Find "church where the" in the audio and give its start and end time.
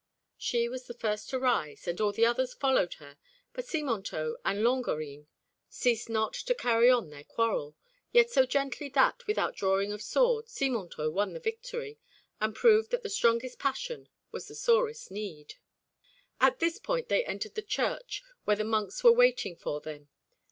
17.61-18.63